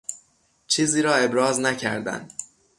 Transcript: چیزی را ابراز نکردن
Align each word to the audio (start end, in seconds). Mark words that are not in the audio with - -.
چیزی 0.67 1.01
را 1.01 1.15
ابراز 1.15 1.59
نکردن 1.59 2.27